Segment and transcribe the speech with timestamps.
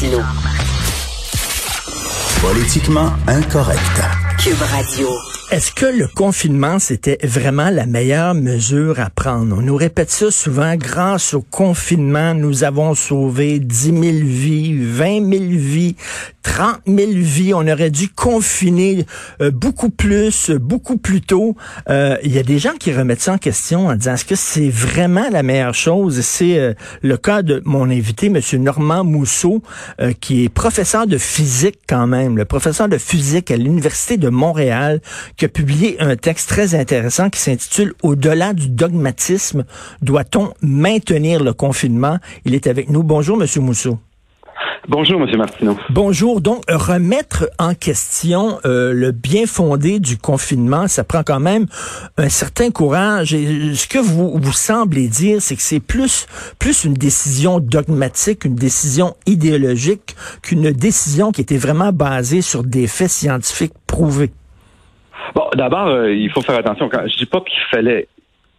[0.00, 0.22] Martineau.
[2.40, 4.00] Politiquement incorrect.
[4.38, 5.37] Cube Radio.
[5.50, 9.56] Est-ce que le confinement, c'était vraiment la meilleure mesure à prendre?
[9.56, 15.06] On nous répète ça souvent, grâce au confinement, nous avons sauvé 10 000 vies, 20
[15.26, 15.96] 000 vies,
[16.42, 17.54] 30 000 vies.
[17.54, 19.06] On aurait dû confiner
[19.40, 21.56] euh, beaucoup plus, beaucoup plus tôt.
[21.88, 24.34] Euh, il y a des gens qui remettent ça en question en disant, est-ce que
[24.34, 26.20] c'est vraiment la meilleure chose?
[26.20, 28.40] C'est euh, le cas de mon invité, M.
[28.62, 29.62] Normand Mousseau,
[30.20, 35.00] qui est professeur de physique quand même, le professeur de physique à l'Université de Montréal,
[35.38, 39.64] qui a publié un texte très intéressant qui s'intitule Au-delà du dogmatisme,
[40.02, 42.18] doit-on maintenir le confinement?
[42.44, 43.02] Il est avec nous.
[43.04, 43.98] Bonjour, Monsieur Mousseau.
[44.88, 45.76] Bonjour, Monsieur Martineau.
[45.90, 46.40] Bonjour.
[46.40, 51.66] Donc, remettre en question euh, le bien fondé du confinement, ça prend quand même
[52.16, 53.34] un certain courage.
[53.34, 56.26] Et ce que vous, vous semblez dire, c'est que c'est plus,
[56.58, 62.86] plus une décision dogmatique, une décision idéologique qu'une décision qui était vraiment basée sur des
[62.86, 64.32] faits scientifiques prouvés.
[65.34, 66.88] Bon, d'abord, euh, il faut faire attention.
[66.88, 68.08] Quand, je dis pas qu'il fallait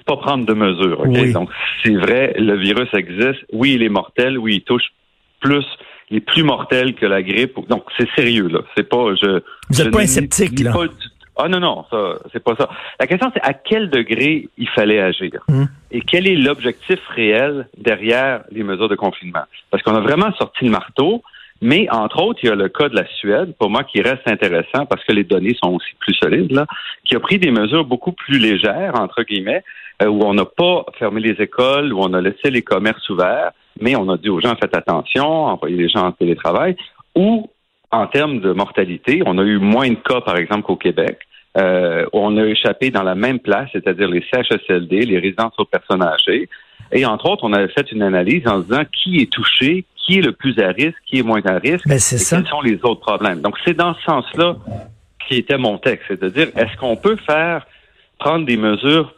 [0.06, 1.06] pas prendre de mesures.
[1.34, 1.50] Donc,
[1.84, 3.46] c'est vrai, le virus existe.
[3.52, 4.38] Oui, il est mortel.
[4.38, 4.92] Oui, il touche
[5.40, 5.66] plus,
[6.10, 7.58] il est plus mortel que la grippe.
[7.70, 8.60] Donc, c'est sérieux là.
[8.76, 9.16] C'est pas.
[9.16, 9.42] Je.
[9.70, 10.74] Vous n'êtes pas un sceptique là?
[11.42, 12.70] ah non non, ça c'est pas ça.
[13.00, 15.42] La question c'est à quel degré il fallait agir?
[15.48, 15.70] Hum.
[15.90, 19.44] et quel est l'objectif réel derrière les mesures de confinement?
[19.72, 21.24] Parce qu'on a vraiment sorti le marteau.
[21.62, 24.28] Mais entre autres, il y a le cas de la Suède, pour moi, qui reste
[24.28, 26.66] intéressant parce que les données sont aussi plus solides, là,
[27.04, 29.64] qui a pris des mesures beaucoup plus légères, entre guillemets,
[30.02, 33.52] euh, où on n'a pas fermé les écoles, où on a laissé les commerces ouverts,
[33.82, 36.78] mais on a dit aux gens faites attention, envoyez les gens en télétravail,
[37.16, 37.50] ou
[37.92, 41.20] en termes de mortalité, on a eu moins de cas, par exemple, qu'au Québec.
[41.58, 46.04] Euh, on a échappé dans la même place, c'est-à-dire les CHSLD, les résidences aux personnes
[46.04, 46.48] âgées.
[46.92, 50.22] Et entre autres, on avait fait une analyse en disant qui est touché, qui est
[50.22, 53.02] le plus à risque, qui est moins à risque, ben, et quels sont les autres
[53.02, 53.42] problèmes.
[53.42, 54.56] Donc, c'est dans ce sens-là
[55.28, 57.66] qui était mon texte, c'est-à-dire, est-ce qu'on peut faire,
[58.18, 59.14] prendre des mesures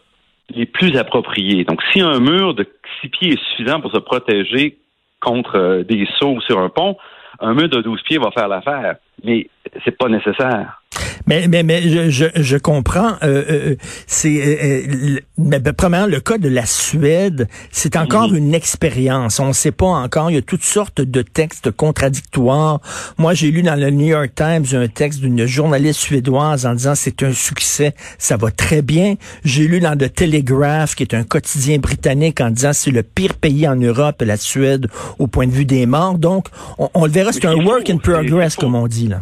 [0.49, 1.63] les plus appropriées?
[1.63, 2.67] Donc, si un mur de
[2.99, 4.77] six pieds est suffisant pour se protéger
[5.21, 6.97] contre euh, des sauts sur un pont,
[7.39, 8.95] un mur de 12 pieds va faire l'affaire.
[9.23, 9.47] Mais
[9.85, 10.80] c'est pas nécessaire.
[11.27, 13.13] Mais, mais, mais je, je, comprends.
[13.23, 13.75] Euh, euh
[14.07, 19.39] c'est euh, euh premièrement le cas de la Suède, c'est encore une expérience.
[19.39, 20.29] On ne sait pas encore.
[20.31, 22.81] Il y a toutes sortes de textes contradictoires.
[23.17, 26.95] Moi, j'ai lu dans le New York Times un texte d'une journaliste suédoise en disant
[26.95, 29.15] c'est un succès, ça va très bien.
[29.43, 33.35] J'ai lu dans The Telegraph, qui est un quotidien britannique, en disant c'est le pire
[33.35, 34.87] pays en Europe, la Suède,
[35.19, 36.17] au point de vue des morts.
[36.17, 36.47] Donc,
[36.77, 37.31] on, on le verra.
[37.31, 39.21] C'est un work in progress, comme on dit là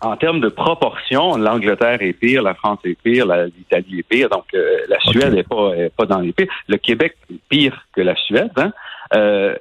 [0.00, 4.44] en termes de proportion, l'Angleterre est pire, la France est pire, l'Italie est pire, donc
[4.54, 6.48] euh, la Suède n'est pas, pas dans les pires.
[6.68, 8.52] Le Québec est pire que la Suède.
[8.56, 8.72] Hein?
[9.14, 9.54] Euh,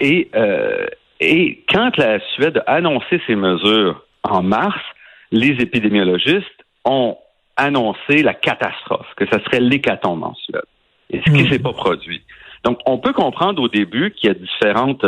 [0.00, 0.86] et, euh,
[1.20, 4.80] et quand la Suède a annoncé ces mesures en mars,
[5.30, 7.16] les épidémiologistes ont
[7.56, 10.60] annoncé la catastrophe, que ce serait l'hécatombe en Suède.
[11.08, 11.50] Et ce qui ne hmm.
[11.52, 12.22] s'est pas produit.
[12.64, 15.06] Donc, on peut comprendre au début qu'il y a différentes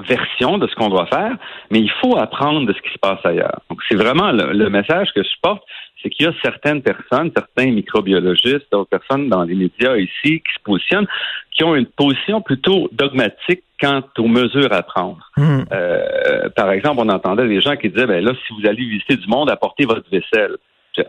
[0.00, 1.36] version de ce qu'on doit faire,
[1.70, 3.60] mais il faut apprendre de ce qui se passe ailleurs.
[3.70, 5.62] Donc, c'est vraiment le, message que je porte,
[6.02, 10.54] c'est qu'il y a certaines personnes, certains microbiologistes, d'autres personnes dans les médias ici qui
[10.54, 11.06] se positionnent,
[11.52, 15.30] qui ont une position plutôt dogmatique quant aux mesures à prendre.
[15.36, 15.62] Hmm.
[15.72, 19.16] Euh, par exemple, on entendait des gens qui disaient, ben là, si vous allez visiter
[19.16, 20.56] du monde, apportez votre vaisselle.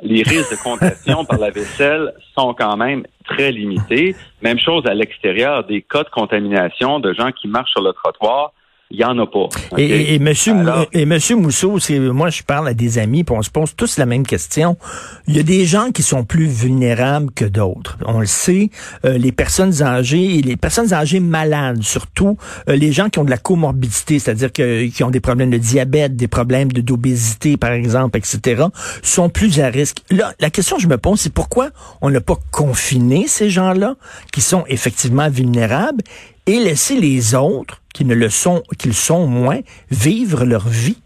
[0.01, 4.15] Les risques de contagion par la vaisselle sont quand même très limités.
[4.41, 8.51] Même chose à l'extérieur, des cas de contamination de gens qui marchent sur le trottoir
[8.91, 9.49] il y en a pas.
[9.77, 10.53] Et, et, monsieur
[10.93, 11.79] et monsieur Mousseau,
[12.13, 14.77] moi je parle à des amis, puis on se pose tous la même question.
[15.27, 17.97] Il y a des gens qui sont plus vulnérables que d'autres.
[18.05, 18.69] On le sait,
[19.03, 22.37] euh, les personnes âgées, les personnes âgées malades, surtout
[22.69, 25.57] euh, les gens qui ont de la comorbidité, c'est-à-dire que, qui ont des problèmes de
[25.57, 28.65] diabète, des problèmes de d'obésité par exemple, etc.,
[29.01, 29.97] sont plus à risque.
[30.11, 31.69] Là, la question que je me pose, c'est pourquoi
[32.01, 33.95] on n'a pas confiné ces gens-là
[34.31, 36.03] qui sont effectivement vulnérables
[36.45, 40.97] et laisser les autres qui ne le sont, qu'ils sont moins, vivre leur vie.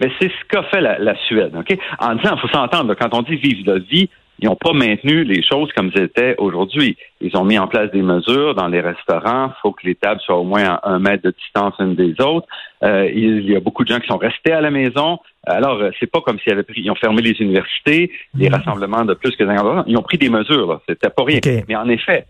[0.00, 1.76] Mais c'est ce qu'a fait la, Suède, OK?
[1.98, 4.08] En disant, il faut s'entendre, quand on dit vivre leur vie,
[4.38, 6.96] ils n'ont pas maintenu les choses comme elles étaient aujourd'hui.
[7.20, 9.48] Ils ont mis en place des mesures dans les restaurants.
[9.48, 12.14] Il faut que les tables soient au moins à un mètre de distance l'une des
[12.20, 12.46] autres.
[12.84, 15.18] Euh, il y a beaucoup de gens qui sont restés à la maison.
[15.44, 18.54] Alors, euh, c'est pas comme s'ils avaient pris, ils ont fermé les universités, les mmh.
[18.54, 20.80] rassemblements de plus que 50 Ils ont pris des mesures, là.
[20.88, 21.40] C'était pas rien.
[21.68, 22.26] Mais en effet,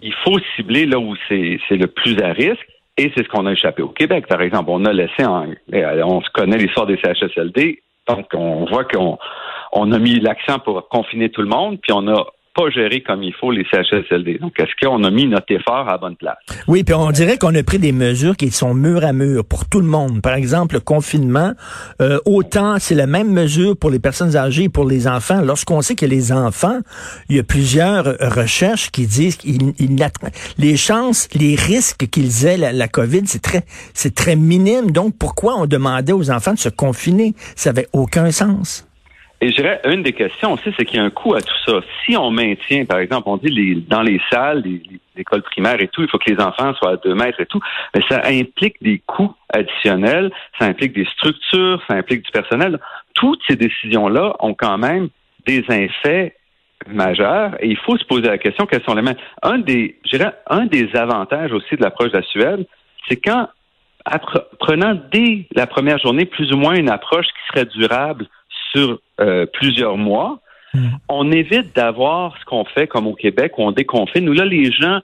[0.00, 2.66] il faut cibler là où c'est le plus à risque.
[3.00, 4.68] Et c'est ce qu'on a échappé au Québec, par exemple.
[4.68, 9.16] On a laissé en, euh, on se connaît l'histoire des CHSLD, donc on voit qu'on
[9.72, 13.22] on a mis l'accent pour confiner tout le monde, puis on a pas géré comme
[13.22, 14.38] il faut les CHSLD.
[14.38, 16.38] Donc, est-ce qu'on a mis notre effort à bonne place?
[16.66, 19.68] Oui, puis on dirait qu'on a pris des mesures qui sont mur à mur pour
[19.68, 20.20] tout le monde.
[20.20, 21.52] Par exemple, le confinement,
[22.00, 25.40] euh, autant c'est la même mesure pour les personnes âgées et pour les enfants.
[25.42, 26.80] Lorsqu'on sait que les enfants,
[27.28, 29.72] il y a plusieurs recherches qui disent qu'ils
[30.58, 33.62] les chances, les risques qu'ils aient la, la COVID, c'est très,
[33.94, 34.90] c'est très minime.
[34.90, 37.34] Donc, pourquoi on demandait aux enfants de se confiner?
[37.56, 38.89] Ça avait aucun sens.
[39.42, 41.56] Et je dirais, une des questions aussi, c'est qu'il y a un coût à tout
[41.66, 41.80] ça.
[42.04, 44.82] Si on maintient, par exemple, on dit les, dans les salles, les,
[45.16, 47.60] écoles primaires et tout, il faut que les enfants soient à deux mètres et tout,
[47.94, 52.78] mais ça implique des coûts additionnels, ça implique des structures, ça implique du personnel.
[53.14, 55.08] Toutes ces décisions-là ont quand même
[55.46, 56.36] des effets
[56.88, 59.16] majeurs et il faut se poser la question quels sont les mêmes.
[59.42, 62.66] Un des, je dirais, un des avantages aussi de l'approche de la Suède,
[63.08, 63.48] c'est quand,
[64.58, 68.26] prenant dès la première journée plus ou moins une approche qui serait durable
[68.74, 70.40] sur euh, plusieurs mois,
[70.74, 70.88] hmm.
[71.08, 74.70] on évite d'avoir ce qu'on fait comme au Québec, où on déconfine, où là, les
[74.70, 75.00] gens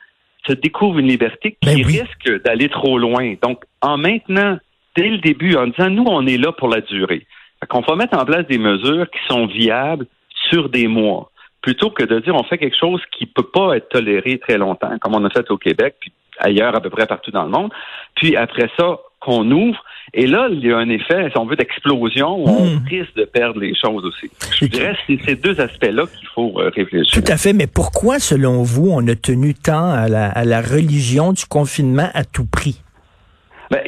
[0.46, 3.34] se découvrent une liberté qui ben risque d'aller trop loin.
[3.42, 4.58] Donc, en maintenant,
[4.96, 7.26] dès le début, en disant, nous, on est là pour la durée.
[7.68, 10.06] qu'on va mettre en place des mesures qui sont viables
[10.48, 11.30] sur des mois,
[11.62, 14.96] plutôt que de dire, on fait quelque chose qui peut pas être toléré très longtemps,
[15.00, 17.72] comme on a fait au Québec, puis ailleurs à peu près partout dans le monde.
[18.14, 19.82] Puis après ça, qu'on ouvre.
[20.18, 22.84] Et là, il y a un effet, si on veut, d'explosion où on hmm.
[22.88, 24.30] risque de perdre les choses aussi.
[24.58, 27.22] Je dirais c'est ces deux aspects-là qu'il faut euh, réfléchir.
[27.22, 27.52] Tout à fait.
[27.52, 32.46] Mais pourquoi, selon vous, on a tenu tant à la, religion du confinement à tout
[32.46, 32.82] prix?
[33.70, 33.82] Ben,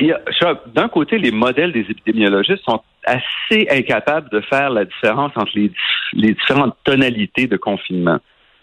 [0.74, 5.70] d'un côté, les modèles des épidémiologistes sont assez incapables de faire la différence entre les,
[6.12, 8.18] différentes tonalités de confinement.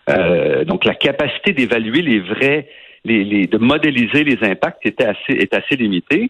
[0.09, 2.69] Euh, donc, la capacité d'évaluer les vrais,
[3.05, 6.29] les, de modéliser les impacts était assez, est assez limitée.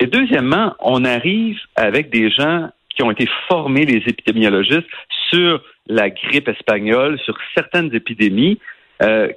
[0.00, 4.86] Et deuxièmement, on arrive avec des gens qui ont été formés, les épidémiologistes,
[5.30, 8.58] sur la grippe espagnole, sur certaines épidémies,
[9.02, 9.28] euh,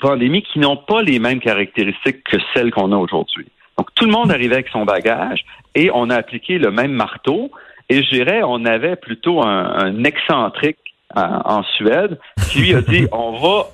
[0.00, 3.46] pandémies qui n'ont pas les mêmes caractéristiques que celles qu'on a aujourd'hui.
[3.78, 5.44] Donc, tout le monde arrivait avec son bagage
[5.74, 7.50] et on a appliqué le même marteau.
[7.88, 10.78] Et je dirais, on avait plutôt un, excentrique
[11.14, 12.18] en, Suède
[12.50, 13.66] qui lui a dit, on va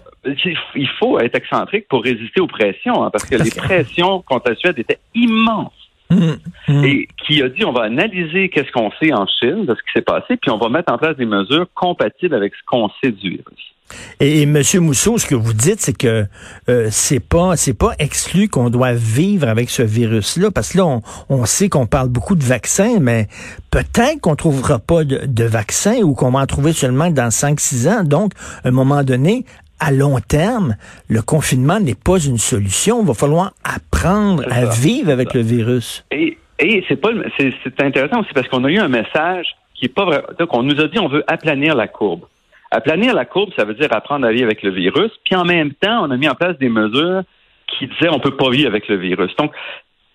[0.75, 4.57] il faut être excentrique pour résister aux pressions, hein, parce que les pressions contre la
[4.57, 5.73] Suède étaient immenses.
[6.13, 6.37] Hum,
[6.69, 6.85] hum.
[6.85, 9.93] Et qui a dit on va analyser qu'est-ce qu'on sait en Chine de ce qui
[9.95, 13.13] s'est passé, puis on va mettre en place des mesures compatibles avec ce qu'on sait
[13.13, 13.73] du virus.
[14.21, 14.63] Et, M.
[14.81, 16.27] Mousseau, ce que vous dites, c'est que
[16.69, 21.01] euh, c'est pas c'est pas exclu qu'on doit vivre avec ce virus-là, parce que là,
[21.29, 23.29] on, sait qu'on parle beaucoup de vaccins, mais
[23.71, 27.89] peut-être qu'on trouvera pas de, de vaccin ou qu'on va en trouver seulement dans 5-6
[27.89, 28.05] ans.
[28.05, 28.33] Donc,
[28.65, 29.45] à un moment donné,
[29.83, 30.77] à long terme,
[31.09, 33.01] le confinement n'est pas une solution.
[33.03, 36.05] Il va falloir apprendre à vivre avec le virus.
[36.13, 39.95] Et, et c'est pas c'est, intéressant aussi parce qu'on a eu un message qui est
[39.95, 40.23] pas vrai.
[40.39, 42.27] Donc, on nous a dit on veut aplanir la courbe.
[42.71, 45.11] Aplanir la courbe, ça veut dire apprendre à vivre avec le virus.
[45.25, 47.23] Puis en même temps, on a mis en place des mesures
[47.67, 49.35] qui disaient on peut pas vivre avec le virus.
[49.37, 49.53] Donc,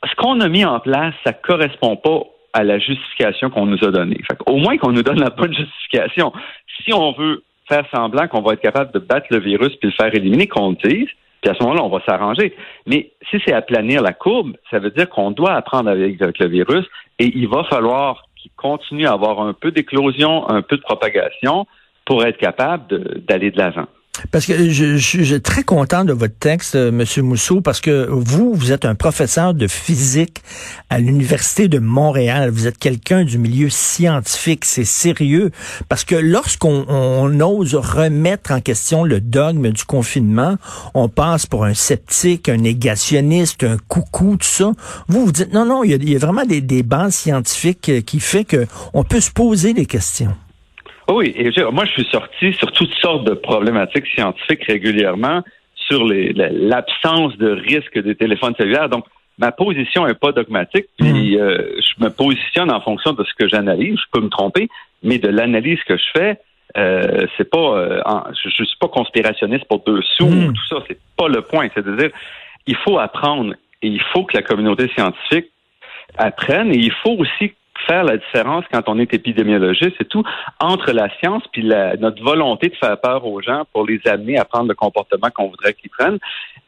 [0.10, 2.22] ce qu'on a mis en place, ça correspond pas
[2.54, 4.22] à la justification qu'on nous a donnée.
[4.46, 6.32] Au moins qu'on nous donne la bonne justification.
[6.86, 9.92] Si on veut faire semblant qu'on va être capable de battre le virus puis le
[9.92, 11.10] faire éliminer, qu'on le dise,
[11.42, 12.56] puis à ce moment-là, on va s'arranger.
[12.86, 16.48] Mais si c'est aplanir la courbe, ça veut dire qu'on doit apprendre avec, avec le
[16.48, 16.86] virus
[17.20, 21.68] et il va falloir qu'il continue à avoir un peu d'éclosion, un peu de propagation
[22.06, 23.88] pour être capable d'aller de l'avant.
[24.32, 28.54] Parce que je, suis très content de votre texte, euh, Monsieur Mousseau, parce que vous,
[28.54, 30.42] vous êtes un professeur de physique
[30.90, 32.50] à l'Université de Montréal.
[32.50, 34.66] Vous êtes quelqu'un du milieu scientifique.
[34.66, 35.52] C'est sérieux.
[35.90, 40.58] Parce que lorsqu'on on ose remettre en question le dogme du confinement,
[40.94, 44.72] on passe pour un sceptique, un négationniste, un coucou, tout ça.
[45.08, 48.46] Vous, vous dites non, non, il y a, vraiment des, des scientifiques euh, qui fait
[48.46, 50.36] que on peut se poser des questions.
[51.10, 55.42] Oui, et moi je suis sorti sur toutes sortes de problématiques scientifiques régulièrement
[55.76, 58.90] sur l'absence de risque des téléphones cellulaires.
[58.90, 59.06] Donc,
[59.38, 61.40] ma position n'est pas dogmatique, puis mm.
[61.40, 63.98] euh, je me positionne en fonction de ce que j'analyse.
[63.98, 64.68] Je peux me tromper,
[65.04, 66.40] mais de l'analyse que je fais,
[66.76, 68.02] euh, c'est pas, euh,
[68.44, 70.28] je, je, suis pas conspirationniste pour deux sous.
[70.28, 70.54] Mm.
[70.54, 71.70] Tout ça, c'est pas le point.
[71.74, 72.10] C'est-à-dire,
[72.66, 75.52] il faut apprendre et il faut que la communauté scientifique
[76.18, 77.54] apprenne et il faut aussi
[77.86, 80.24] faire la différence quand on est épidémiologiste et tout
[80.60, 84.46] entre la science puis notre volonté de faire peur aux gens pour les amener à
[84.46, 86.20] prendre le comportement qu'on voudrait qu'ils prennent.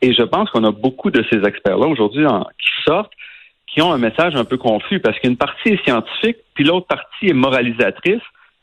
[0.02, 3.12] Et je pense qu'on a beaucoup de ces experts-là aujourd'hui qui sortent
[3.68, 7.28] qui ont un message un peu confus parce qu'une partie est scientifique puis l'autre partie
[7.28, 8.22] est moralisatrice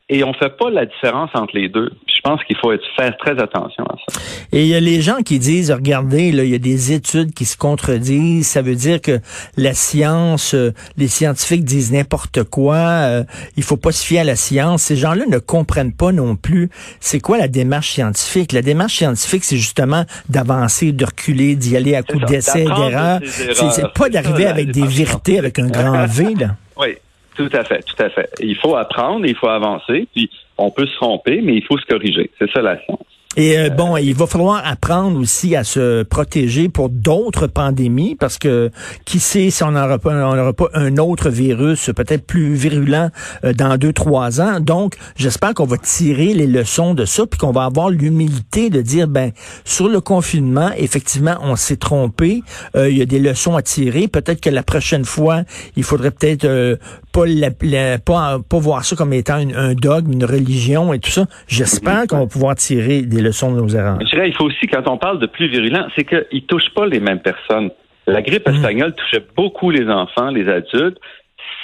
[0.09, 1.91] et on fait pas la différence entre les deux.
[2.07, 4.21] Je pense qu'il faut être, faire très attention à ça.
[4.53, 7.35] Et il y a les gens qui disent, regardez, là, il y a des études
[7.35, 8.47] qui se contredisent.
[8.47, 9.19] Ça veut dire que
[9.57, 12.77] la science, euh, les scientifiques disent n'importe quoi.
[12.77, 13.25] Euh,
[13.57, 14.83] il faut pas se fier à la science.
[14.83, 16.71] Ces gens-là ne comprennent pas non plus.
[17.01, 21.97] C'est quoi la démarche scientifique La démarche scientifique, c'est justement d'avancer, de reculer, d'y aller
[21.97, 23.21] à coups d'essais, d'erreurs.
[23.25, 26.35] C'est pas d'arriver avec des vérités avec un grand V.
[26.39, 26.57] Là.
[26.79, 26.89] Oui,
[27.37, 28.31] tout à fait, tout à fait.
[28.41, 31.87] Il faut apprendre, il faut avancer, puis on peut se tromper, mais il faut se
[31.87, 32.31] corriger.
[32.39, 33.16] C'est ça la science.
[33.39, 38.39] Et euh, bon, il va falloir apprendre aussi à se protéger pour d'autres pandémies parce
[38.39, 38.71] que
[39.05, 43.11] qui sait si on n'aura pas, pas un autre virus peut-être plus virulent
[43.45, 44.61] euh, dans deux trois ans.
[44.61, 48.81] Donc, j'espère qu'on va tirer les leçons de ça puis qu'on va avoir l'humilité de
[48.81, 49.33] dire ben
[49.67, 52.43] sur le confinement, effectivement, on s'est trompé.
[52.75, 54.09] Euh, il y a des leçons à tirer.
[54.09, 55.43] Peut-être que la prochaine fois,
[55.77, 56.79] il faudrait peut-être
[57.13, 61.27] pas, pas, voir ça comme étant un dogme, une religion et tout ça.
[61.49, 63.99] J'espère qu'on va pouvoir tirer des leçons de nos erreurs.
[64.01, 66.73] Je dirais, il faut aussi, quand on parle de plus virulent, c'est qu'ils ne touchent
[66.75, 67.71] pas les mêmes personnes.
[68.07, 68.55] La grippe mm-hmm.
[68.55, 70.99] espagnole touchait beaucoup les enfants, les adultes.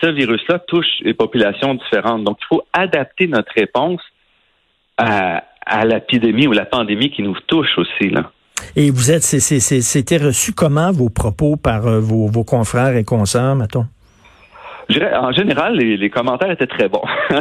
[0.00, 2.25] Ce virus-là touche les populations différentes.
[2.25, 4.00] Donc, il faut adapter notre réponse
[4.97, 8.11] à, à l'épidémie ou la pandémie qui nous touche aussi.
[8.11, 8.31] Là.
[8.76, 13.54] Et vous êtes, c'était reçu comment vos propos par euh, vos, vos confrères et consoeurs,
[13.57, 13.87] mettons?
[15.14, 17.04] en général, les, commentaires étaient très bons.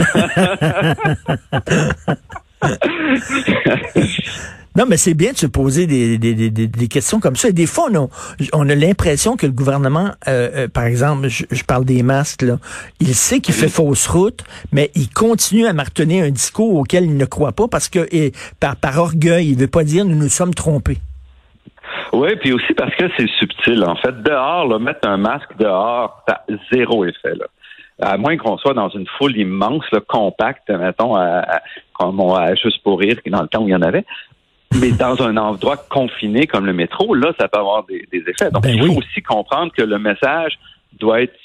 [4.78, 7.50] Non, mais c'est bien de se poser des, des, des, questions comme ça.
[7.50, 8.08] Et des fois, on a,
[8.54, 12.58] on a l'impression que le gouvernement, euh, euh, par exemple, je, parle des masques, là,
[13.02, 17.18] il sait qu'il fait fausse route, mais il continue à marteler un discours auquel il
[17.18, 20.30] ne croit pas parce que et, par, par orgueil, il veut pas dire nous nous
[20.30, 21.00] sommes trompés.
[22.14, 23.84] Oui, puis aussi parce que c'est subtil.
[23.84, 27.36] En fait, dehors, là, mettre un masque dehors, ça a zéro effet.
[27.36, 27.46] Là.
[28.02, 31.62] À moins qu'on soit dans une foule immense, là, compacte, mettons, à,
[31.94, 34.06] comme on, juste pour rire, dans le temps où il y en avait.
[34.80, 38.50] Mais dans un endroit confiné comme le métro, là, ça peut avoir des, effets.
[38.52, 40.58] Donc, ben il faut aussi comprendre que le message
[41.00, 41.38] doit être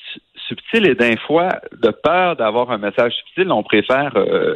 [0.48, 4.54] subtil et d'un fois, de peur d'avoir un message subtil, on préfère euh,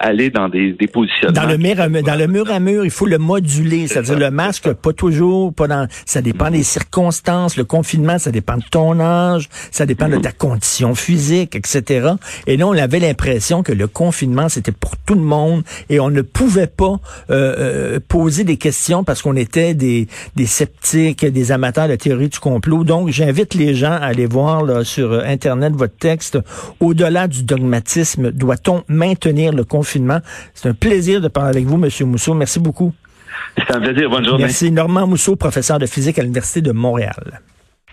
[0.00, 1.30] aller dans des, des positions.
[1.30, 4.18] Dans le mur à mur, dans le mur à mur, il faut le moduler, c'est-à-dire
[4.18, 7.56] le masque, pas toujours, pas dans, ça dépend des circonstances.
[7.56, 12.10] Le confinement, ça dépend de ton âge, ça dépend de ta condition physique, etc.
[12.46, 16.10] Et là, on avait l'impression que le confinement, c'était pour tout le monde et on
[16.10, 17.00] ne pouvait pas
[17.30, 22.28] euh, euh, poser des questions parce qu'on était des, des sceptiques, des amateurs de théorie
[22.28, 22.84] du complot.
[22.84, 26.38] Donc, j'invite les gens à aller voir là, sur Internet votre texte.
[26.80, 30.20] Au-delà du dogmatisme, doit-on maintenir le confinement.
[30.54, 32.06] C'est un plaisir de parler avec vous, M.
[32.08, 32.34] Mousseau.
[32.34, 32.92] Merci beaucoup.
[33.56, 34.10] C'est un plaisir.
[34.10, 34.44] Bonne journée.
[34.44, 34.70] Merci.
[34.70, 37.40] Normand Mousseau, professeur de physique à l'Université de Montréal.